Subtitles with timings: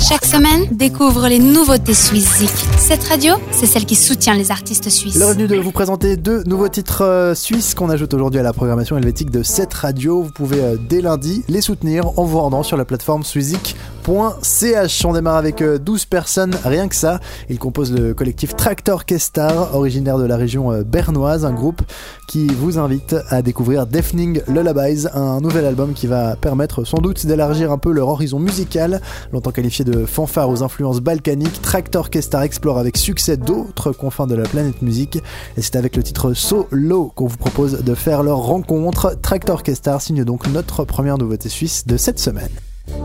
[0.00, 2.42] Chaque semaine, découvre les nouveautés suisses
[2.78, 5.18] Cette radio, c'est celle qui soutient les artistes suisses.
[5.18, 8.54] Le revenu de vous présenter deux nouveaux titres euh, suisses qu'on ajoute aujourd'hui à la
[8.54, 10.22] programmation helvétique de cette radio.
[10.22, 15.04] Vous pouvez euh, dès lundi les soutenir en vous rendant sur la plateforme Swizik .ch.
[15.04, 17.20] On démarre avec 12 euh, personnes, rien que ça.
[17.48, 21.82] Il compose le collectif Tractor Kestar, originaire de la région euh, bernoise, un groupe
[22.28, 27.26] qui vous invite à découvrir Deafening Lullabies, un nouvel album qui va permettre sans doute
[27.26, 29.00] d'élargir un peu leur horizon musical.
[29.32, 34.34] Longtemps qualifié de fanfare aux influences balkaniques, Tractor Kestar explore avec succès d'autres confins de
[34.34, 35.16] la planète musique.
[35.56, 39.16] Et c'est avec le titre So Low qu'on vous propose de faire leur rencontre.
[39.20, 42.50] Tractor Kestar signe donc notre première nouveauté suisse de cette semaine.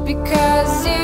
[0.05, 0.94] Because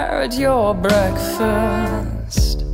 [0.00, 2.64] at your breakfast.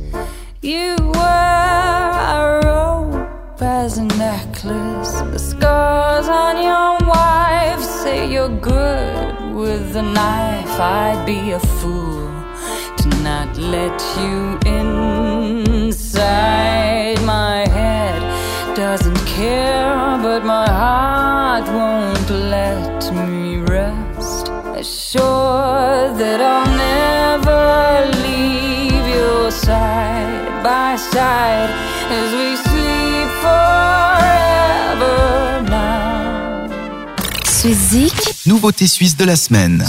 [0.61, 2.05] You wear
[2.37, 5.21] a rope as a necklace.
[5.33, 10.79] The scars on your wife say you're good with a knife.
[10.79, 12.31] I'd be a fool
[12.97, 14.57] to not let you
[15.85, 16.07] inside.
[17.25, 18.21] My head
[18.75, 24.49] doesn't care, but my heart won't let me rest.
[24.75, 26.76] Assured that I'll
[31.17, 31.71] by side
[32.11, 35.17] as we sleep forever
[35.69, 36.67] now.
[37.43, 38.13] Suizik,
[38.45, 39.83] Nouveauté suisse de la semaine.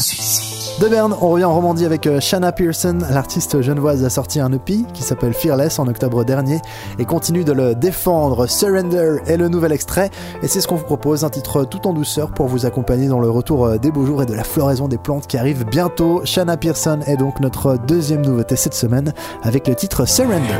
[0.80, 2.98] De Berne, on revient en Romandie avec euh, Shanna Pearson.
[3.10, 6.60] L'artiste genevoise a sorti un EP qui s'appelle Fearless en octobre dernier
[7.00, 8.46] et continue de le défendre.
[8.46, 11.92] Surrender est le nouvel extrait et c'est ce qu'on vous propose, un titre tout en
[11.92, 14.86] douceur pour vous accompagner dans le retour euh, des beaux jours et de la floraison
[14.86, 16.20] des plantes qui arrivent bientôt.
[16.24, 20.54] Shanna Pearson est donc notre deuxième nouveauté cette semaine avec le titre Surrender.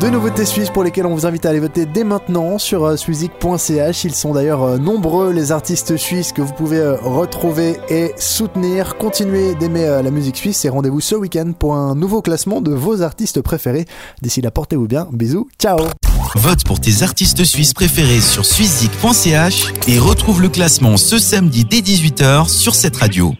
[0.00, 2.96] Deux nouveautés suisses pour lesquelles on vous invite à aller voter dès maintenant sur euh,
[2.96, 4.04] swizik.ch.
[4.04, 8.96] Ils sont d'ailleurs euh, nombreux les artistes suisses que vous pouvez euh, retrouver et soutenir.
[8.96, 13.02] Continuez d'aimer la musique suisse et rendez-vous ce week-end pour un nouveau classement de vos
[13.02, 13.86] artistes préférés.
[14.22, 15.08] D'ici là, portez-vous bien.
[15.12, 15.48] Bisous.
[15.60, 15.78] Ciao.
[16.36, 21.80] Vote pour tes artistes suisses préférés sur suizik.ch et retrouve le classement ce samedi dès
[21.80, 23.34] 18h sur cette radio.